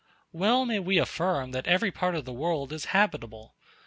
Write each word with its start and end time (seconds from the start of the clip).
Well 0.33 0.65
may 0.65 0.79
we 0.79 0.97
affirm 0.97 1.51
that 1.51 1.67
every 1.67 1.91
part 1.91 2.15
of 2.15 2.25
the 2.25 2.33
world 2.33 2.73
is 2.73 2.85
habitable! 2.85 3.53